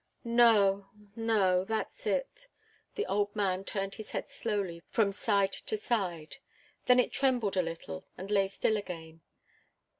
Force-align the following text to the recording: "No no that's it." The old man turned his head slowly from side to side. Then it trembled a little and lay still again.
"No 0.23 0.87
no 1.15 1.63
that's 1.63 2.07
it." 2.07 2.47
The 2.95 3.05
old 3.05 3.35
man 3.35 3.63
turned 3.63 3.93
his 3.93 4.09
head 4.09 4.29
slowly 4.31 4.81
from 4.89 5.11
side 5.11 5.51
to 5.53 5.77
side. 5.77 6.37
Then 6.87 6.99
it 6.99 7.11
trembled 7.11 7.55
a 7.55 7.61
little 7.61 8.07
and 8.17 8.31
lay 8.31 8.47
still 8.47 8.77
again. 8.77 9.21